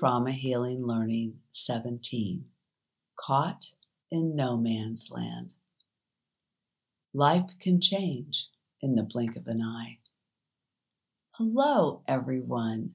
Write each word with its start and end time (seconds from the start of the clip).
Trauma 0.00 0.32
Healing 0.32 0.86
Learning 0.86 1.40
17 1.52 2.46
Caught 3.16 3.72
in 4.10 4.34
No 4.34 4.56
Man's 4.56 5.10
Land. 5.10 5.52
Life 7.12 7.50
can 7.60 7.82
change 7.82 8.48
in 8.80 8.94
the 8.94 9.02
blink 9.02 9.36
of 9.36 9.46
an 9.46 9.60
eye. 9.60 9.98
Hello, 11.32 12.00
everyone. 12.08 12.94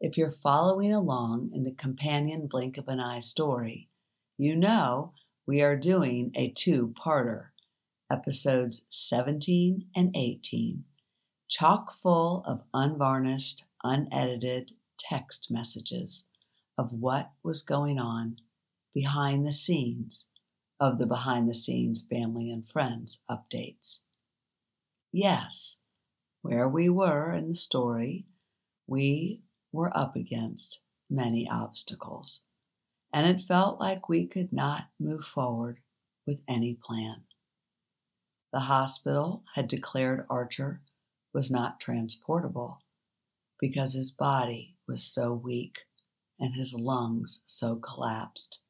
If 0.00 0.16
you're 0.16 0.32
following 0.32 0.90
along 0.90 1.50
in 1.52 1.64
the 1.64 1.74
companion 1.74 2.46
blink 2.46 2.78
of 2.78 2.88
an 2.88 2.98
eye 2.98 3.20
story, 3.20 3.90
you 4.38 4.56
know 4.56 5.12
we 5.46 5.60
are 5.60 5.76
doing 5.76 6.32
a 6.34 6.48
two 6.48 6.94
parter, 6.98 7.48
episodes 8.10 8.86
17 8.88 9.84
and 9.94 10.16
18, 10.16 10.84
chock 11.46 11.92
full 11.92 12.42
of 12.46 12.62
unvarnished, 12.72 13.64
unedited 13.84 14.72
text 15.08 15.50
messages 15.50 16.26
of 16.78 16.92
what 16.92 17.32
was 17.42 17.62
going 17.62 17.98
on 17.98 18.36
behind 18.94 19.46
the 19.46 19.52
scenes 19.52 20.26
of 20.78 20.98
the 20.98 21.06
behind 21.06 21.48
the 21.48 21.54
scenes 21.54 22.02
family 22.02 22.50
and 22.50 22.68
friends 22.68 23.22
updates. 23.30 24.00
Yes, 25.12 25.78
where 26.42 26.68
we 26.68 26.88
were 26.88 27.32
in 27.32 27.48
the 27.48 27.54
story, 27.54 28.26
we 28.86 29.42
were 29.70 29.96
up 29.96 30.16
against 30.16 30.82
many 31.08 31.48
obstacles, 31.48 32.42
and 33.12 33.26
it 33.26 33.46
felt 33.46 33.78
like 33.78 34.08
we 34.08 34.26
could 34.26 34.52
not 34.52 34.88
move 34.98 35.24
forward 35.24 35.80
with 36.26 36.42
any 36.48 36.74
plan. 36.74 37.24
The 38.52 38.60
hospital 38.60 39.44
had 39.54 39.68
declared 39.68 40.26
Archer 40.28 40.82
was 41.32 41.50
not 41.50 41.80
transportable 41.80 42.82
because 43.58 43.94
his 43.94 44.10
body 44.10 44.71
was 44.86 45.04
so 45.04 45.32
weak 45.32 45.80
and 46.38 46.54
his 46.54 46.74
lungs 46.74 47.42
so 47.46 47.76
collapsed 47.76 48.62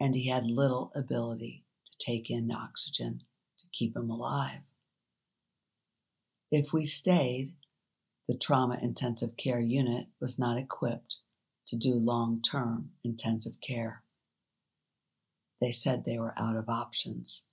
and 0.00 0.14
he 0.14 0.28
had 0.28 0.50
little 0.50 0.92
ability 0.94 1.64
to 1.86 1.98
take 1.98 2.30
in 2.30 2.50
oxygen 2.52 3.22
to 3.58 3.66
keep 3.72 3.96
him 3.96 4.10
alive. 4.10 4.60
If 6.50 6.72
we 6.72 6.84
stayed, 6.84 7.54
the 8.28 8.36
trauma 8.36 8.78
intensive 8.80 9.36
care 9.36 9.60
unit 9.60 10.06
was 10.20 10.38
not 10.38 10.58
equipped 10.58 11.18
to 11.66 11.76
do 11.76 11.94
long 11.94 12.42
term 12.42 12.90
intensive 13.02 13.60
care. 13.60 14.02
They 15.60 15.72
said 15.72 16.04
they 16.04 16.18
were 16.18 16.34
out 16.38 16.56
of 16.56 16.68
options. 16.68 17.44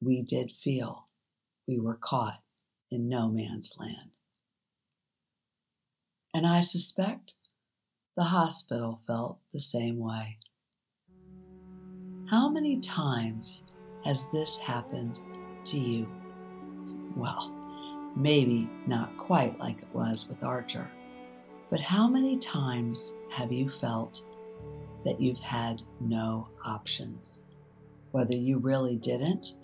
We 0.00 0.22
did 0.22 0.52
feel 0.52 1.06
we 1.66 1.78
were 1.78 1.96
caught 1.96 2.42
in 2.90 3.08
no 3.08 3.28
man's 3.28 3.74
land. 3.78 4.10
And 6.36 6.46
I 6.46 6.60
suspect 6.60 7.32
the 8.14 8.24
hospital 8.24 9.00
felt 9.06 9.38
the 9.54 9.58
same 9.58 9.98
way. 9.98 10.36
How 12.28 12.50
many 12.50 12.78
times 12.78 13.64
has 14.04 14.28
this 14.34 14.58
happened 14.58 15.18
to 15.64 15.78
you? 15.78 16.06
Well, 17.16 17.50
maybe 18.14 18.68
not 18.86 19.16
quite 19.16 19.58
like 19.58 19.78
it 19.78 19.88
was 19.94 20.28
with 20.28 20.44
Archer, 20.44 20.86
but 21.70 21.80
how 21.80 22.06
many 22.06 22.36
times 22.36 23.14
have 23.30 23.50
you 23.50 23.70
felt 23.70 24.22
that 25.06 25.18
you've 25.18 25.40
had 25.40 25.80
no 26.00 26.48
options? 26.66 27.40
Whether 28.10 28.36
you 28.36 28.58
really 28.58 28.98
didn't 28.98 29.54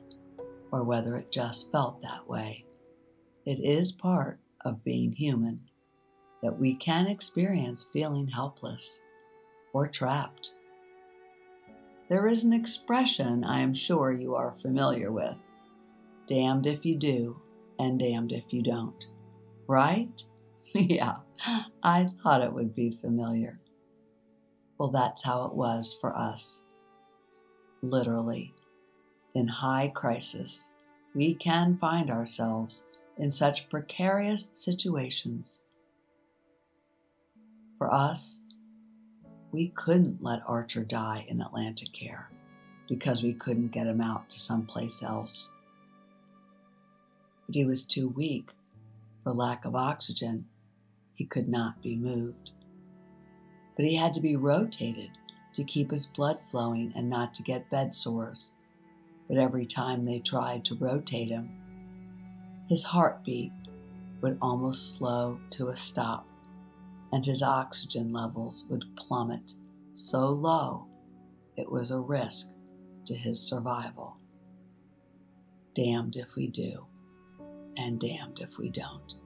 or 0.71 0.84
whether 0.84 1.19
it 1.19 1.31
just 1.31 1.71
felt 1.71 2.00
that 2.00 2.27
way. 2.27 2.65
It 3.44 3.61
is 3.61 3.93
part 3.93 4.41
of 4.65 4.82
being 4.82 5.12
human 5.12 5.69
that 6.42 6.58
we 6.58 6.75
can 6.75 7.06
experience 7.06 7.88
feeling 7.92 8.28
helpless 8.28 9.00
or 9.72 9.86
trapped 9.86 10.53
there 12.08 12.26
is 12.26 12.44
an 12.44 12.53
expression 12.53 13.42
I 13.42 13.60
am 13.60 13.72
sure 13.72 14.12
you 14.12 14.34
are 14.34 14.54
familiar 14.60 15.10
with 15.10 15.41
damned 16.26 16.66
if 16.66 16.84
you 16.84 16.97
do, 16.97 17.41
and 17.78 17.98
damned 17.98 18.32
if 18.32 18.52
you 18.52 18.62
don't. 18.62 19.06
Right? 19.66 20.22
yeah, 20.75 21.16
I 21.82 22.10
thought 22.22 22.42
it 22.42 22.52
would 22.52 22.75
be 22.75 22.98
familiar. 23.00 23.58
Well, 24.78 24.91
that's 24.91 25.22
how 25.22 25.44
it 25.44 25.54
was 25.54 25.97
for 26.00 26.16
us. 26.16 26.62
Literally, 27.82 28.54
in 29.34 29.48
high 29.48 29.88
crisis, 29.88 30.75
we 31.14 31.34
can 31.34 31.78
find 31.78 32.10
ourselves 32.10 32.86
in 33.16 33.31
such 33.31 33.70
precarious 33.70 34.50
situations. 34.54 35.62
For 37.82 37.93
us, 37.93 38.41
we 39.50 39.70
couldn't 39.70 40.22
let 40.22 40.48
Archer 40.48 40.84
die 40.84 41.26
in 41.26 41.38
AtlantiCare 41.41 42.26
because 42.88 43.25
we 43.25 43.32
couldn't 43.32 43.72
get 43.72 43.88
him 43.88 44.00
out 44.00 44.31
to 44.31 44.38
someplace 44.38 45.03
else. 45.03 45.50
But 47.44 47.56
he 47.56 47.65
was 47.65 47.82
too 47.82 48.09
weak. 48.10 48.50
For 49.25 49.32
lack 49.32 49.65
of 49.65 49.75
oxygen, 49.75 50.47
he 51.16 51.25
could 51.25 51.48
not 51.48 51.82
be 51.82 51.97
moved. 51.97 52.53
But 53.75 53.87
he 53.87 53.97
had 53.97 54.14
to 54.14 54.20
be 54.20 54.37
rotated 54.37 55.10
to 55.54 55.64
keep 55.64 55.91
his 55.91 56.06
blood 56.06 56.38
flowing 56.53 56.93
and 56.94 57.10
not 57.10 57.34
to 57.34 57.43
get 57.43 57.69
bed 57.69 57.93
sores. 57.93 58.53
But 59.26 59.38
every 59.38 59.66
time 59.66 60.04
they 60.04 60.20
tried 60.20 60.64
to 60.66 60.76
rotate 60.76 61.31
him, 61.31 61.50
his 62.69 62.84
heartbeat 62.84 63.50
would 64.20 64.38
almost 64.41 64.94
slow 64.94 65.41
to 65.50 65.70
a 65.70 65.75
stop 65.75 66.28
and 67.12 67.25
his 67.25 67.43
oxygen 67.43 68.12
levels 68.12 68.67
would 68.71 68.84
plummet 68.97 69.53
so 69.95 70.31
low 70.31 70.87
it 71.56 71.71
was 71.71 71.91
a 71.91 72.00
risk 72.00 72.50
to 73.05 73.15
his 73.15 73.41
survival. 73.41 74.17
Damned 75.75 76.17
if 76.17 76.34
we 76.34 76.47
do, 76.49 76.87
and 77.77 78.00
damned 78.00 78.41
if 78.41 78.56
we 78.59 78.71
don't. 78.71 79.17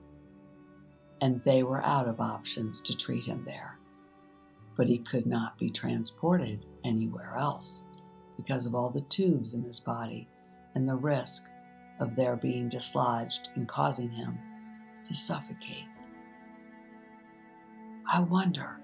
And 1.21 1.41
they 1.43 1.63
were 1.63 1.83
out 1.83 2.07
of 2.07 2.19
options 2.19 2.81
to 2.81 2.95
treat 2.95 3.25
him 3.25 3.43
there. 3.45 3.79
But 4.75 4.87
he 4.87 4.99
could 4.99 5.25
not 5.25 5.57
be 5.57 5.69
transported 5.69 6.65
anywhere 6.83 7.35
else 7.37 7.85
because 8.35 8.67
of 8.67 8.75
all 8.75 8.91
the 8.91 9.01
tubes 9.01 9.53
in 9.53 9.63
his 9.63 9.79
body 9.79 10.27
and 10.75 10.87
the 10.87 10.95
risk 10.95 11.47
of 11.99 12.15
their 12.15 12.35
being 12.35 12.69
dislodged 12.69 13.49
and 13.55 13.67
causing 13.67 14.11
him 14.11 14.37
to 15.03 15.15
suffocate. 15.15 15.87
I 18.09 18.21
wonder 18.21 18.79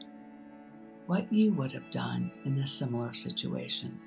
what 1.06 1.32
you 1.32 1.54
would 1.54 1.72
have 1.72 1.90
done 1.92 2.32
in 2.46 2.60
a 2.60 2.68
similar 2.68 3.14
situation, 3.14 4.00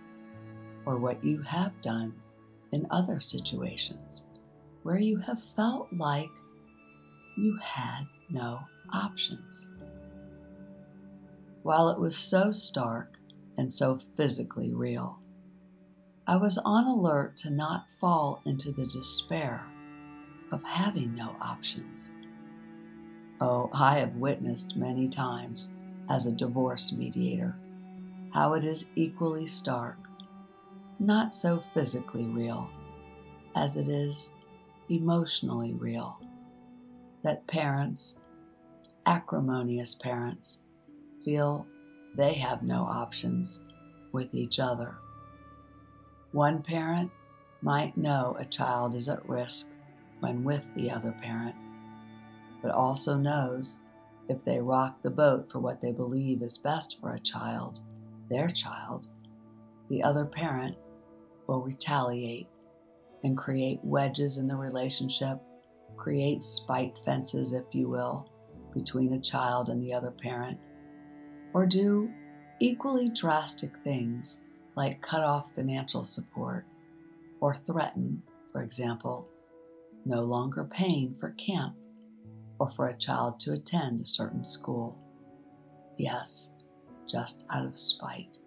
or 0.85 0.99
what 0.99 1.25
you 1.25 1.41
have 1.43 1.81
done 1.81 2.15
in 2.73 2.87
other 2.91 3.21
situations 3.21 4.27
where 4.83 4.99
you 4.99 5.17
have 5.19 5.43
felt 5.57 5.89
like 5.93 6.31
you 7.37 7.59
had 7.63 8.03
no 8.31 8.61
options. 8.93 9.71
While 11.63 11.89
it 11.89 11.99
was 11.99 12.17
so 12.17 12.53
stark 12.53 13.15
and 13.57 13.73
so 13.73 13.99
physically 14.17 14.73
real, 14.73 15.19
I 16.27 16.37
was 16.37 16.59
on 16.59 16.87
alert 16.87 17.37
to 17.39 17.51
not 17.51 17.87
fall 18.01 18.43
into 18.45 18.71
the 18.71 18.87
despair 18.87 19.65
of 20.53 20.63
having 20.63 21.15
no 21.15 21.37
options. 21.41 22.13
Oh, 23.41 23.71
I 23.73 23.99
have 23.99 24.17
witnessed 24.17 24.77
many 24.77 25.09
times 25.09 25.71
as 26.09 26.27
a 26.27 26.33
divorce 26.33 26.93
mediator 26.93 27.55
how 28.33 28.55
it 28.55 28.65
is 28.65 28.91
equally 28.97 29.47
stark, 29.47 29.97
not 30.99 31.35
so 31.35 31.61
physically 31.75 32.27
real 32.27 32.69
as 33.55 33.77
it 33.77 33.89
is 33.89 34.31
emotionally 34.91 35.73
real, 35.73 36.19
that 37.23 37.47
parents, 37.47 38.19
acrimonious 39.07 39.95
parents, 39.95 40.63
feel 41.25 41.67
they 42.15 42.35
have 42.35 42.63
no 42.63 42.83
options 42.83 43.63
with 44.13 44.35
each 44.35 44.61
other. 44.61 44.97
One 46.33 46.63
parent 46.63 47.11
might 47.63 47.97
know 47.97 48.37
a 48.39 48.45
child 48.45 48.95
is 48.95 49.09
at 49.09 49.27
risk 49.29 49.71
when 50.21 50.45
with 50.45 50.73
the 50.75 50.91
other 50.91 51.13
parent 51.23 51.55
but 52.63 52.71
also 52.71 53.17
knows 53.17 53.83
if 54.29 54.45
they 54.45 54.61
rock 54.61 55.03
the 55.03 55.11
boat 55.11 55.51
for 55.51 55.61
what 55.61 55.81
they 55.81 55.93
believe 55.93 56.43
is 56.43 56.59
best 56.59 56.99
for 57.01 57.15
a 57.15 57.21
child, 57.21 57.81
their 58.29 58.49
child, 58.49 59.09
the 59.89 60.03
other 60.03 60.25
parent 60.25 60.77
will 61.47 61.61
retaliate 61.61 62.49
and 63.23 63.37
create 63.37 63.81
wedges 63.83 64.39
in 64.39 64.49
the 64.49 64.57
relationship, 64.57 65.41
create 65.97 66.43
spite 66.43 66.99
fences, 67.05 67.53
if 67.53 67.65
you 67.73 67.89
will, 67.89 68.31
between 68.75 69.15
a 69.15 69.21
child 69.21 69.69
and 69.69 69.81
the 69.81 69.93
other 69.93 70.11
parent, 70.11 70.59
or 71.55 71.67
do 71.67 72.11
equally 72.61 73.11
drastic 73.11 73.77
things 73.79 74.43
like 74.77 75.01
cut 75.03 75.23
off 75.23 75.55
financial 75.55 76.05
support 76.05 76.67
or 77.41 77.55
threaten, 77.55 78.23
for 78.53 78.63
example, 78.63 79.29
no 80.05 80.23
longer 80.23 80.65
paying 80.65 81.15
for 81.19 81.31
camp 81.31 81.75
or 82.59 82.71
for 82.71 82.89
a 82.89 82.97
child 82.97 83.41
to 83.41 83.53
attend 83.53 84.01
a 84.01 84.07
certain 84.07 84.45
school. 84.45 84.97
Yes, 85.97 86.51
just 87.07 87.45
out 87.51 87.67
of 87.67 87.79
spite 87.79 88.39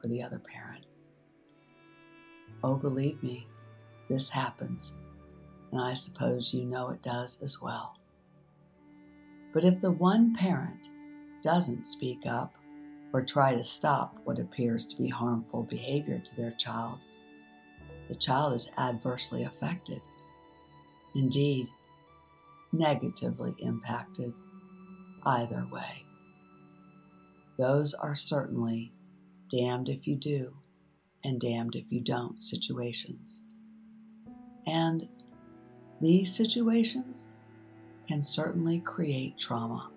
for 0.00 0.08
the 0.08 0.22
other 0.22 0.38
parent. 0.40 0.86
Oh, 2.62 2.74
believe 2.74 3.22
me, 3.22 3.46
this 4.08 4.30
happens, 4.30 4.94
and 5.70 5.80
I 5.80 5.92
suppose 5.92 6.52
you 6.52 6.64
know 6.64 6.90
it 6.90 7.02
does 7.02 7.40
as 7.42 7.60
well. 7.62 7.96
But 9.52 9.64
if 9.64 9.80
the 9.80 9.92
one 9.92 10.34
parent 10.34 10.90
doesn't 11.42 11.86
speak 11.86 12.26
up 12.26 12.54
or 13.12 13.22
try 13.22 13.54
to 13.54 13.64
stop 13.64 14.16
what 14.24 14.38
appears 14.38 14.84
to 14.86 15.00
be 15.00 15.08
harmful 15.08 15.62
behavior 15.62 16.18
to 16.18 16.36
their 16.36 16.52
child, 16.52 16.98
the 18.08 18.14
child 18.14 18.54
is 18.54 18.72
adversely 18.76 19.44
affected. 19.44 20.00
Indeed, 21.14 21.68
negatively 22.72 23.54
impacted 23.58 24.32
either 25.24 25.66
way. 25.70 26.04
Those 27.58 27.94
are 27.94 28.14
certainly 28.14 28.92
damned 29.50 29.88
if 29.88 30.06
you 30.06 30.16
do 30.16 30.54
and 31.24 31.40
damned 31.40 31.74
if 31.74 31.90
you 31.90 32.00
don't 32.00 32.42
situations. 32.42 33.42
And 34.66 35.08
these 36.00 36.34
situations 36.34 37.28
can 38.06 38.22
certainly 38.22 38.80
create 38.80 39.38
trauma 39.38 39.90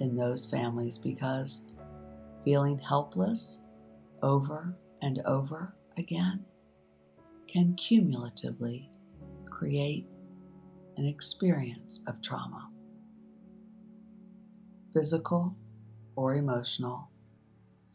in 0.00 0.16
those 0.16 0.46
families 0.46 0.98
because 0.98 1.64
feeling 2.44 2.78
helpless 2.78 3.62
over 4.22 4.74
and 5.02 5.20
over 5.26 5.74
again 5.98 6.44
can 7.48 7.74
cumulatively 7.74 8.90
create 9.50 10.06
an 10.96 11.06
experience 11.06 12.02
of 12.06 12.22
trauma. 12.22 12.68
Physical 14.94 15.54
or 16.16 16.34
emotional, 16.34 17.10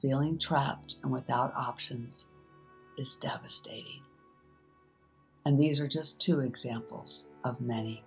feeling 0.02 0.38
trapped 0.38 0.96
and 1.04 1.12
without 1.12 1.54
options 1.56 2.28
is 2.98 3.16
devastating. 3.16 4.02
And 5.46 5.60
these 5.60 5.80
are 5.80 5.88
just 5.88 6.22
two 6.22 6.42
examples 6.42 7.28
of 7.44 7.60
many. 7.60 8.04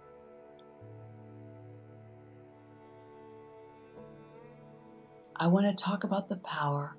I 5.36 5.48
want 5.48 5.66
to 5.66 5.84
talk 5.84 6.04
about 6.04 6.28
the 6.28 6.36
power 6.36 6.96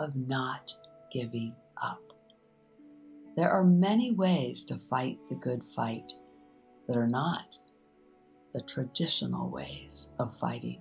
of 0.00 0.16
not 0.16 0.72
giving 1.12 1.54
up. 1.82 2.00
There 3.36 3.50
are 3.50 3.64
many 3.64 4.12
ways 4.12 4.64
to 4.64 4.78
fight 4.78 5.18
the 5.28 5.36
good 5.36 5.62
fight 5.62 6.10
that 6.86 6.96
are 6.96 7.08
not 7.08 7.58
the 8.52 8.62
traditional 8.62 9.50
ways 9.50 10.10
of 10.18 10.38
fighting. 10.38 10.80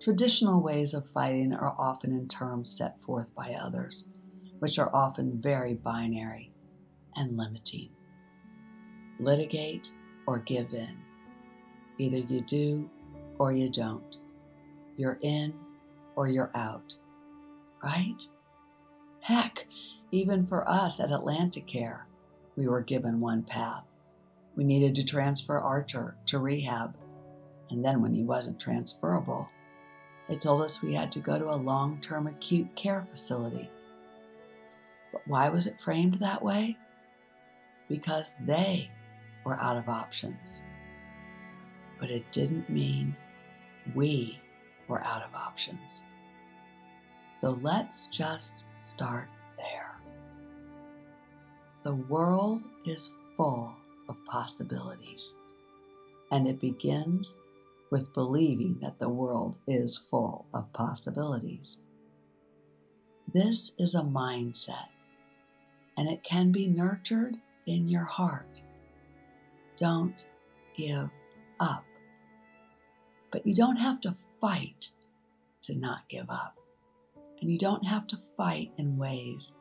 Traditional 0.00 0.60
ways 0.60 0.94
of 0.94 1.10
fighting 1.10 1.52
are 1.52 1.74
often 1.78 2.12
in 2.12 2.28
terms 2.28 2.76
set 2.76 3.00
forth 3.00 3.34
by 3.34 3.56
others, 3.60 4.08
which 4.60 4.78
are 4.78 4.94
often 4.94 5.40
very 5.40 5.74
binary 5.74 6.52
and 7.16 7.36
limiting. 7.36 7.90
Litigate 9.18 9.90
or 10.26 10.38
give 10.38 10.72
in. 10.72 10.96
Either 11.98 12.18
you 12.18 12.40
do 12.42 12.88
or 13.38 13.50
you 13.50 13.68
don't. 13.68 14.18
You're 14.96 15.18
in 15.20 15.54
or 16.14 16.28
you're 16.28 16.52
out. 16.54 16.94
Right? 17.82 18.24
Heck, 19.20 19.66
even 20.12 20.46
for 20.46 20.68
us 20.68 21.00
at 21.00 21.10
Atlanticare, 21.10 22.02
we 22.56 22.68
were 22.68 22.80
given 22.80 23.20
one 23.20 23.42
path 23.42 23.84
we 24.58 24.64
needed 24.64 24.96
to 24.96 25.04
transfer 25.04 25.56
Archer 25.56 26.16
to 26.26 26.40
rehab. 26.40 26.96
And 27.70 27.84
then, 27.84 28.02
when 28.02 28.12
he 28.12 28.24
wasn't 28.24 28.58
transferable, 28.58 29.48
they 30.28 30.36
told 30.36 30.62
us 30.62 30.82
we 30.82 30.94
had 30.94 31.12
to 31.12 31.20
go 31.20 31.38
to 31.38 31.48
a 31.48 31.54
long 31.54 32.00
term 32.00 32.26
acute 32.26 32.74
care 32.74 33.04
facility. 33.04 33.70
But 35.12 35.22
why 35.28 35.48
was 35.48 35.68
it 35.68 35.80
framed 35.80 36.14
that 36.14 36.42
way? 36.42 36.76
Because 37.88 38.34
they 38.44 38.90
were 39.44 39.54
out 39.54 39.76
of 39.76 39.88
options. 39.88 40.64
But 42.00 42.10
it 42.10 42.32
didn't 42.32 42.68
mean 42.68 43.14
we 43.94 44.40
were 44.88 45.04
out 45.04 45.22
of 45.22 45.36
options. 45.36 46.04
So 47.30 47.52
let's 47.62 48.06
just 48.06 48.64
start 48.80 49.28
there. 49.56 49.94
The 51.84 51.94
world 51.94 52.64
is 52.84 53.12
full 53.36 53.77
of 54.08 54.24
possibilities. 54.24 55.34
And 56.30 56.46
it 56.46 56.60
begins 56.60 57.36
with 57.90 58.12
believing 58.12 58.78
that 58.82 58.98
the 58.98 59.08
world 59.08 59.56
is 59.66 60.04
full 60.10 60.46
of 60.52 60.72
possibilities. 60.72 61.80
This 63.32 63.72
is 63.78 63.94
a 63.94 64.02
mindset, 64.02 64.88
and 65.96 66.08
it 66.08 66.22
can 66.22 66.52
be 66.52 66.66
nurtured 66.66 67.36
in 67.66 67.88
your 67.88 68.04
heart. 68.04 68.62
Don't 69.76 70.28
give 70.76 71.10
up. 71.60 71.84
But 73.30 73.46
you 73.46 73.54
don't 73.54 73.76
have 73.76 74.00
to 74.02 74.14
fight 74.40 74.90
to 75.62 75.78
not 75.78 76.08
give 76.08 76.30
up. 76.30 76.56
And 77.40 77.50
you 77.50 77.58
don't 77.58 77.86
have 77.86 78.06
to 78.08 78.18
fight 78.36 78.72
in 78.78 78.96
ways 78.96 79.52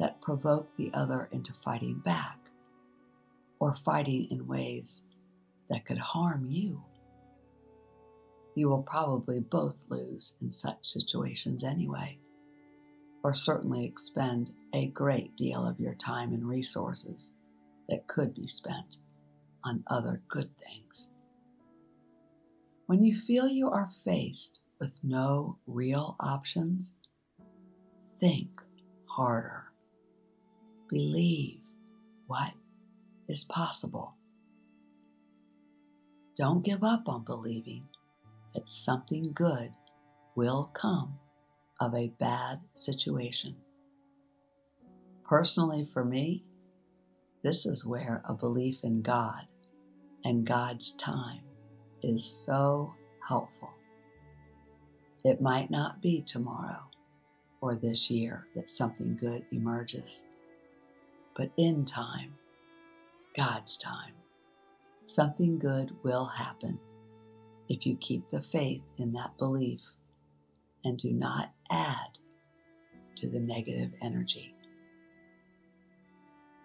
that 0.00 0.20
provoke 0.20 0.74
the 0.74 0.90
other 0.92 1.28
into 1.32 1.52
fighting 1.64 2.00
back 2.04 2.41
or 3.62 3.74
fighting 3.74 4.26
in 4.32 4.44
ways 4.48 5.04
that 5.70 5.84
could 5.84 5.96
harm 5.96 6.44
you. 6.50 6.82
You 8.56 8.68
will 8.68 8.82
probably 8.82 9.38
both 9.38 9.86
lose 9.88 10.34
in 10.42 10.50
such 10.50 10.84
situations 10.84 11.62
anyway, 11.62 12.18
or 13.22 13.32
certainly 13.32 13.84
expend 13.84 14.50
a 14.74 14.88
great 14.88 15.36
deal 15.36 15.64
of 15.64 15.78
your 15.78 15.94
time 15.94 16.32
and 16.32 16.44
resources 16.44 17.34
that 17.88 18.08
could 18.08 18.34
be 18.34 18.48
spent 18.48 18.96
on 19.62 19.84
other 19.86 20.20
good 20.28 20.50
things. 20.58 21.08
When 22.86 23.00
you 23.00 23.16
feel 23.16 23.46
you 23.46 23.70
are 23.70 23.90
faced 24.04 24.64
with 24.80 24.98
no 25.04 25.56
real 25.68 26.16
options, 26.18 26.94
think 28.18 28.50
harder. 29.06 29.66
Believe 30.88 31.60
what 32.26 32.54
is 33.28 33.44
possible. 33.44 34.14
Don't 36.36 36.64
give 36.64 36.82
up 36.82 37.08
on 37.08 37.24
believing 37.24 37.88
that 38.54 38.68
something 38.68 39.32
good 39.34 39.70
will 40.34 40.70
come 40.74 41.18
of 41.80 41.94
a 41.94 42.12
bad 42.18 42.60
situation. 42.74 43.56
Personally, 45.24 45.84
for 45.84 46.04
me, 46.04 46.44
this 47.42 47.66
is 47.66 47.86
where 47.86 48.22
a 48.28 48.34
belief 48.34 48.84
in 48.84 49.02
God 49.02 49.46
and 50.24 50.46
God's 50.46 50.92
time 50.92 51.42
is 52.02 52.24
so 52.24 52.94
helpful. 53.26 53.72
It 55.24 55.40
might 55.40 55.70
not 55.70 56.00
be 56.00 56.22
tomorrow 56.22 56.82
or 57.60 57.76
this 57.76 58.10
year 58.10 58.46
that 58.54 58.68
something 58.70 59.16
good 59.16 59.44
emerges, 59.52 60.24
but 61.36 61.50
in 61.56 61.84
time, 61.84 62.34
God's 63.36 63.76
time. 63.76 64.12
Something 65.06 65.58
good 65.58 65.92
will 66.02 66.26
happen 66.26 66.78
if 67.68 67.86
you 67.86 67.96
keep 67.96 68.28
the 68.28 68.42
faith 68.42 68.82
in 68.98 69.12
that 69.12 69.38
belief 69.38 69.80
and 70.84 70.98
do 70.98 71.10
not 71.12 71.52
add 71.70 72.18
to 73.16 73.28
the 73.28 73.40
negative 73.40 73.92
energy. 74.02 74.54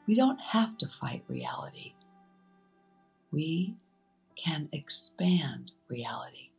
We 0.08 0.16
don't 0.16 0.40
have 0.40 0.78
to 0.80 0.88
fight 0.88 1.24
reality. 1.28 1.94
We 3.32 3.76
can 4.36 4.70
expand 4.72 5.72
reality. 5.90 6.50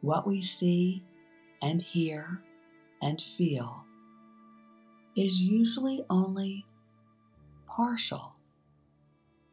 What 0.00 0.26
we 0.26 0.40
see 0.42 1.02
and 1.62 1.80
hear 1.80 2.42
and 3.00 3.20
feel 3.20 3.84
is 5.16 5.40
usually 5.40 6.04
only 6.10 6.66
partial 7.66 8.33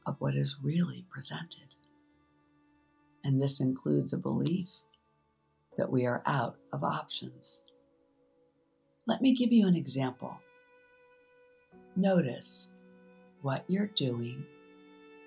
of 0.05 0.15
what 0.19 0.35
is 0.35 0.57
really 0.61 1.05
presented. 1.09 1.75
And 3.23 3.39
this 3.39 3.59
includes 3.59 4.13
a 4.13 4.17
belief 4.17 4.69
that 5.77 5.91
we 5.91 6.05
are 6.05 6.23
out 6.25 6.57
of 6.73 6.83
options. 6.83 7.61
Let 9.07 9.21
me 9.21 9.33
give 9.33 9.51
you 9.51 9.67
an 9.67 9.75
example. 9.75 10.37
Notice 11.95 12.71
what 13.41 13.65
you're 13.67 13.87
doing 13.87 14.45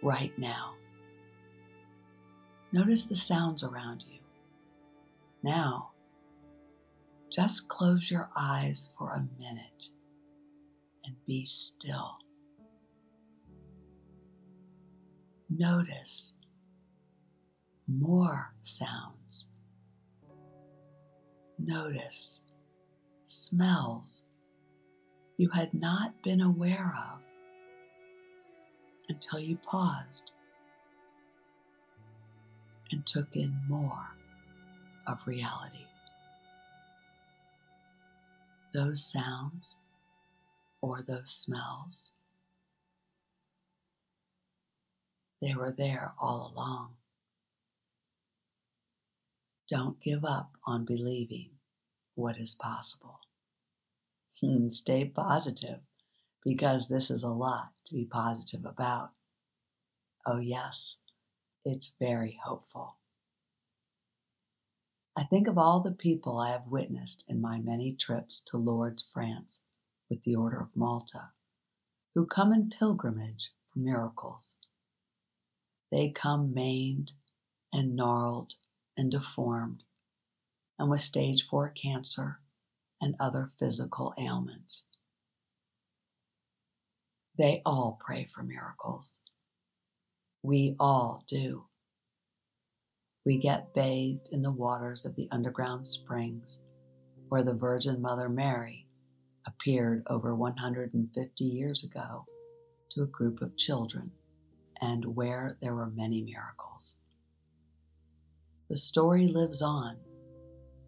right 0.03 0.37
now. 0.39 0.75
Notice 2.73 3.05
the 3.05 3.17
sounds 3.17 3.63
around 3.63 4.05
you. 4.09 4.19
Now, 5.43 5.91
just 7.31 7.69
close 7.69 8.11
your 8.11 8.31
eyes 8.37 8.91
for 8.97 9.11
a 9.11 9.27
minute 9.39 9.89
and 11.05 11.15
be 11.27 11.45
still. 11.45 12.19
Notice 15.57 16.35
more 17.87 18.53
sounds. 18.63 19.49
Notice 21.61 22.43
smells 23.25 24.25
you 25.37 25.49
had 25.51 25.73
not 25.73 26.25
been 26.25 26.41
aware 26.41 26.93
of 26.99 27.21
until 29.09 29.39
you 29.39 29.57
paused 29.59 30.33
and 32.91 33.07
took 33.07 33.37
in 33.37 33.57
more 33.69 34.09
of 35.07 35.25
reality. 35.25 35.87
Those 38.73 39.05
sounds 39.05 39.77
or 40.81 41.01
those 41.01 41.31
smells, 41.31 42.13
they 45.45 45.55
were 45.55 45.73
there 45.77 46.15
all 46.19 46.51
along. 46.55 46.95
Don't 49.69 50.01
give 50.01 50.25
up 50.25 50.53
on 50.67 50.87
believing 50.87 51.51
what 52.15 52.39
is 52.39 52.55
possible. 52.55 53.21
Stay 54.69 55.05
positive 55.05 55.81
because 56.43 56.89
this 56.89 57.11
is 57.11 57.25
a 57.25 57.29
lot 57.29 57.73
to 57.85 57.95
be 57.95 58.07
positive 58.07 58.65
about. 58.65 59.11
Oh, 60.25 60.39
yes, 60.39 60.97
it's 61.63 61.95
very 62.01 62.41
hopeful. 62.43 62.97
I 65.15 65.25
think 65.25 65.47
of 65.47 65.59
all 65.59 65.81
the 65.81 65.93
people 65.93 66.39
I 66.39 66.53
have 66.53 66.69
witnessed 66.69 67.25
in 67.29 67.43
my 67.43 67.61
many 67.61 67.93
trips 67.93 68.41
to 68.47 68.57
Lourdes, 68.57 69.07
France, 69.13 69.63
with 70.09 70.23
the 70.23 70.37
Order 70.37 70.61
of 70.61 70.75
Malta, 70.75 71.33
who 72.15 72.25
come 72.25 72.55
in 72.55 72.71
pilgrimage 72.71 73.51
for 73.71 73.79
miracles. 73.79 74.57
They 75.95 76.09
come 76.09 76.53
maimed 76.53 77.13
and 77.73 77.95
gnarled 77.95 78.55
and 78.97 79.13
deformed, 79.13 79.85
and 80.77 80.91
with 80.91 81.03
stage 81.03 81.47
4 81.47 81.69
cancer 81.69 82.41
and 83.01 83.15
other 83.21 83.53
physical 83.61 84.13
ailments. 84.19 84.87
They 87.39 87.63
all 87.65 87.97
pray 88.05 88.27
for 88.35 88.43
miracles. 88.43 89.21
We 90.43 90.75
all 90.81 91.23
do. 91.29 91.67
We 93.25 93.39
get 93.39 93.73
bathed 93.73 94.31
in 94.33 94.43
the 94.43 94.51
waters 94.51 95.07
of 95.07 95.15
the 95.15 95.29
underground 95.31 95.87
springs 95.87 96.61
where 97.29 97.45
the 97.45 97.55
Virgin 97.55 98.03
Mother 98.03 98.29
Mary 98.29 98.89
appeared 99.47 100.03
over 100.09 100.35
150 100.35 101.45
years 101.45 101.85
ago 101.85 102.25
to 102.91 103.03
a 103.05 103.07
group 103.07 103.43
of 103.43 103.57
children 103.57 104.11
and 104.85 105.17
where 105.17 105.57
there 105.63 105.75
were 105.75 105.91
many 105.91 106.21
miracles. 106.21 106.99
The 108.69 108.77
story 108.77 109.29
lives 109.29 109.63
on 109.63 109.97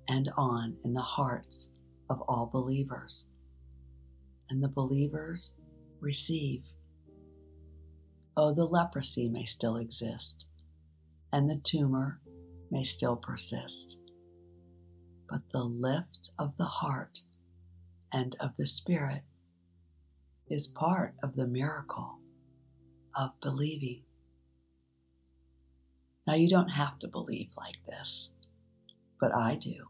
and 0.07 0.29
on 0.37 0.76
in 0.85 0.93
the 0.93 1.00
hearts 1.00 1.73
of 2.11 2.21
all 2.29 2.50
believers, 2.53 3.31
and 4.50 4.62
the 4.62 4.69
believers 4.69 5.55
receive. 6.00 6.62
Oh, 8.37 8.53
the 8.53 8.67
leprosy 8.67 9.31
may 9.31 9.47
still 9.47 9.76
exist, 9.76 10.47
and 11.33 11.49
the 11.49 11.61
tumor 11.65 12.21
may 12.71 12.85
still 12.85 13.17
persist, 13.17 13.99
but 15.31 15.41
the 15.53 15.65
lift 15.65 16.33
of 16.38 16.55
the 16.59 16.65
heart 16.65 17.21
and 18.12 18.37
of 18.41 18.55
the 18.59 18.67
spirit 18.67 19.23
is 20.50 20.67
part 20.67 21.15
of 21.23 21.35
the 21.35 21.47
miracle 21.47 22.21
of 23.17 23.41
believing. 23.41 24.03
Now, 26.27 26.35
you 26.35 26.49
don't 26.49 26.69
have 26.69 26.99
to 27.01 27.09
believe 27.09 27.51
like 27.57 27.77
this, 27.87 28.31
but 29.21 29.35
I 29.35 29.55
do. 29.57 29.89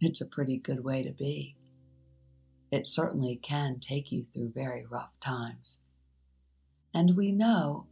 It's 0.00 0.20
a 0.20 0.26
pretty 0.26 0.56
good 0.56 0.82
way 0.82 1.02
to 1.02 1.12
be. 1.12 1.56
It 2.70 2.88
certainly 2.88 3.36
can 3.42 3.78
take 3.80 4.10
you 4.10 4.24
through 4.24 4.52
very 4.54 4.86
rough 4.86 5.12
times. 5.20 5.80
And 6.94 7.16
we 7.16 7.32
know 7.32 7.86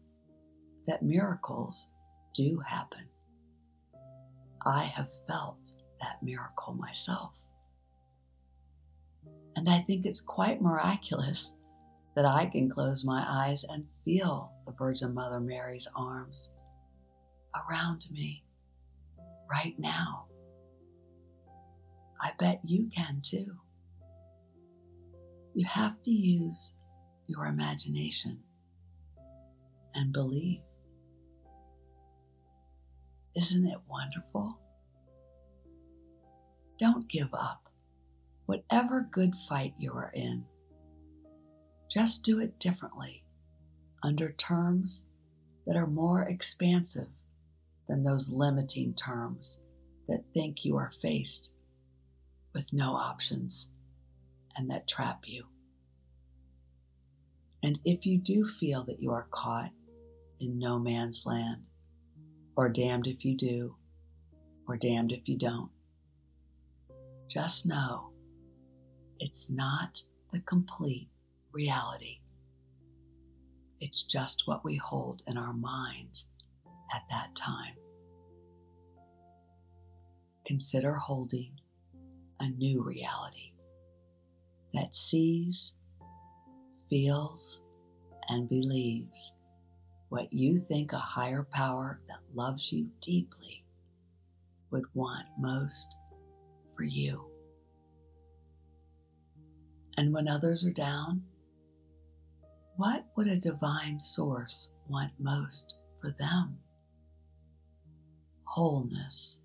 that 0.87 1.03
miracles 1.03 1.91
do 2.35 2.63
happen. 2.67 3.05
I 4.65 4.85
have 4.85 5.11
felt 5.27 5.73
that 6.01 6.23
miracle 6.23 6.75
myself. 6.75 7.33
And 9.57 9.69
I 9.69 9.81
think 9.81 10.07
it's 10.07 10.21
quite 10.21 10.63
miraculous 10.63 11.55
that 12.21 12.29
I 12.29 12.45
can 12.45 12.69
close 12.69 13.03
my 13.03 13.25
eyes 13.27 13.65
and 13.67 13.87
feel 14.05 14.53
the 14.67 14.75
Virgin 14.75 15.15
Mother 15.15 15.41
Mary's 15.41 15.89
arms 15.97 16.53
around 17.57 18.05
me 18.13 18.45
right 19.51 19.75
now. 19.79 20.27
I 22.21 22.33
bet 22.39 22.61
you 22.63 22.91
can 22.95 23.23
too. 23.25 23.57
You 25.55 25.67
have 25.67 26.03
to 26.03 26.11
use 26.11 26.75
your 27.27 27.47
imagination 27.47 28.41
and 29.95 30.13
believe. 30.13 30.61
Isn't 33.35 33.67
it 33.67 33.79
wonderful? 33.89 34.59
Don't 36.79 37.09
give 37.09 37.33
up. 37.33 37.71
Whatever 38.45 39.09
good 39.11 39.33
fight 39.49 39.73
you 39.79 39.95
are 39.95 40.11
in, 40.13 40.45
just 41.91 42.25
do 42.25 42.39
it 42.39 42.59
differently 42.61 43.25
under 44.03 44.31
terms 44.33 45.07
that 45.67 45.77
are 45.77 45.89
more 45.89 46.23
expansive 46.23 47.09
than 47.89 48.05
those 48.05 48.33
limiting 48.33 48.95
terms 48.95 49.61
that 50.09 50.25
think 50.33 50.65
you 50.65 50.77
are 50.77 50.93
faced 51.03 51.55
with 52.55 52.73
no 52.73 52.95
options 52.95 53.71
and 54.57 54.71
that 54.71 54.87
trap 54.87 55.25
you. 55.27 55.45
And 57.63 57.79
if 57.85 58.07
you 58.07 58.19
do 58.19 58.45
feel 58.45 58.85
that 58.85 59.01
you 59.01 59.11
are 59.11 59.27
caught 59.31 59.71
in 60.39 60.59
no 60.59 60.79
man's 60.79 61.27
land, 61.27 61.67
or 62.57 62.69
damned 62.69 63.07
if 63.07 63.25
you 63.25 63.37
do, 63.37 63.75
or 64.67 64.77
damned 64.77 65.13
if 65.13 65.29
you 65.29 65.37
don't, 65.37 65.71
just 67.29 67.67
know 67.67 68.11
it's 69.19 69.51
not 69.51 70.01
the 70.33 70.41
complete 70.41 71.09
reality. 71.53 72.21
It's 73.81 74.03
just 74.03 74.43
what 74.47 74.65
we 74.65 74.77
hold 74.77 75.23
in 75.27 75.39
our 75.39 75.53
minds 75.53 76.29
at 76.95 77.03
that 77.11 77.35
time. 77.35 77.75
Consider 80.47 80.95
holding 80.95 81.53
a 82.41 82.49
new 82.49 82.83
reality 82.83 83.53
that 84.75 84.95
sees, 84.95 85.73
feels, 86.89 87.63
and 88.29 88.49
believes 88.49 89.35
what 90.09 90.33
you 90.33 90.57
think 90.57 90.93
a 90.93 90.99
higher 90.99 91.47
power 91.53 92.01
that 92.09 92.19
loves 92.35 92.73
you 92.73 92.89
deeply 93.01 93.65
would 94.71 94.85
want 94.95 95.27
most 95.39 95.97
for 96.77 96.85
you. 96.85 97.25
And 99.97 100.13
when 100.13 100.29
others 100.29 100.65
are 100.65 100.73
down, 100.73 101.23
what 102.81 103.05
would 103.15 103.27
a 103.27 103.37
divine 103.37 104.01
source 104.01 104.73
want 104.89 105.13
most 105.19 105.75
for 106.01 106.11
them? 106.19 106.57
Wholeness. 108.45 109.39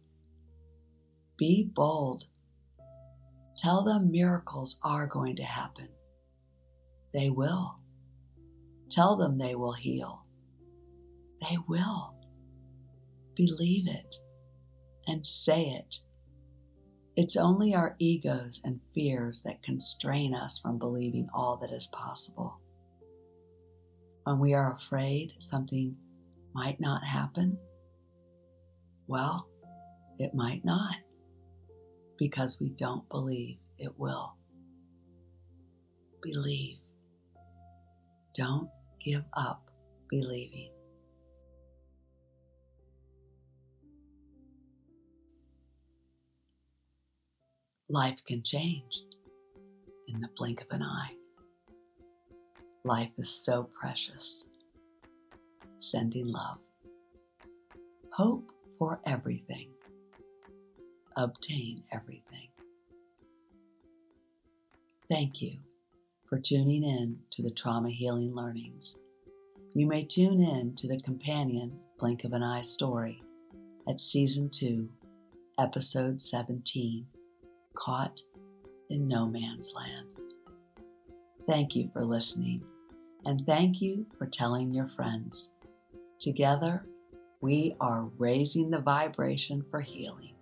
Be 1.37 1.69
bold 1.75 2.27
Tell 3.57 3.83
them 3.83 4.11
miracles 4.11 4.79
are 4.83 5.05
going 5.07 5.35
to 5.37 5.43
happen. 5.43 5.89
They 7.13 7.29
will. 7.29 7.79
Tell 8.89 9.17
them 9.17 9.37
they 9.37 9.55
will 9.55 9.73
heal. 9.73 10.25
They 11.41 11.57
will. 11.67 12.15
Believe 13.35 13.87
it 13.89 14.15
and 15.07 15.25
say 15.25 15.65
it. 15.65 15.99
It's 17.17 17.37
only 17.37 17.73
our 17.73 17.95
egos 17.99 18.61
and 18.63 18.81
fears 18.93 19.41
that 19.43 19.63
constrain 19.63 20.33
us 20.33 20.57
from 20.59 20.77
believing 20.77 21.27
all 21.33 21.57
that 21.57 21.71
is 21.71 21.87
possible. 21.87 22.59
When 24.25 24.39
we 24.39 24.55
are 24.55 24.73
afraid 24.73 25.33
something 25.37 25.95
might 26.51 26.79
not 26.79 27.03
happen, 27.03 27.59
well, 29.05 29.47
it 30.17 30.33
might 30.33 30.65
not 30.65 30.95
because 32.17 32.59
we 32.59 32.69
don't 32.69 33.07
believe 33.09 33.57
it 33.77 33.93
will. 33.99 34.35
Believe. 36.23 36.79
Don't 38.33 38.67
give 38.99 39.23
up 39.33 39.69
believing. 40.09 40.71
Life 47.87 48.17
can 48.27 48.41
change 48.41 49.03
in 50.07 50.19
the 50.19 50.29
blink 50.35 50.61
of 50.61 50.67
an 50.71 50.81
eye. 50.81 51.13
Life 52.85 53.13
is 53.17 53.43
so 53.43 53.63
precious. 53.63 54.45
Sending 55.79 56.27
love. 56.27 56.59
Hope 58.13 58.51
for 58.77 58.99
everything. 59.07 59.69
Obtain 61.17 61.81
everything. 61.91 62.49
Thank 65.09 65.41
you 65.41 65.57
for 66.29 66.37
tuning 66.37 66.83
in 66.83 67.17
to 67.31 67.41
the 67.41 67.49
Trauma 67.49 67.89
Healing 67.89 68.35
Learnings. 68.35 68.95
You 69.73 69.87
may 69.87 70.03
tune 70.03 70.39
in 70.39 70.75
to 70.75 70.87
the 70.87 71.01
companion 71.01 71.79
Blink 71.97 72.23
of 72.23 72.33
an 72.33 72.43
Eye 72.43 72.61
story 72.61 73.19
at 73.89 73.99
Season 73.99 74.47
2, 74.51 74.87
Episode 75.59 76.21
17 76.21 77.07
Caught 77.73 78.21
in 78.91 79.07
No 79.07 79.25
Man's 79.25 79.73
Land. 79.75 80.13
Thank 81.47 81.75
you 81.75 81.89
for 81.91 82.03
listening, 82.03 82.63
and 83.25 83.45
thank 83.45 83.81
you 83.81 84.05
for 84.17 84.27
telling 84.27 84.73
your 84.73 84.87
friends. 84.87 85.51
Together, 86.19 86.85
we 87.41 87.73
are 87.79 88.09
raising 88.17 88.69
the 88.69 88.79
vibration 88.79 89.63
for 89.69 89.81
healing. 89.81 90.33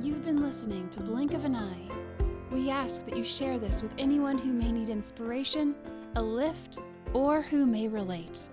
You've 0.00 0.24
been 0.24 0.42
listening 0.42 0.88
to 0.90 1.00
Blink 1.00 1.34
of 1.34 1.44
an 1.44 1.54
Eye. 1.54 1.88
We 2.50 2.70
ask 2.70 3.04
that 3.06 3.16
you 3.16 3.24
share 3.24 3.58
this 3.58 3.82
with 3.82 3.92
anyone 3.98 4.38
who 4.38 4.52
may 4.52 4.72
need 4.72 4.88
inspiration, 4.88 5.74
a 6.16 6.22
lift, 6.22 6.78
or 7.12 7.42
who 7.42 7.66
may 7.66 7.88
relate. 7.88 8.48